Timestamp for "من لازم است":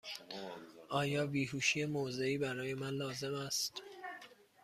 2.73-3.83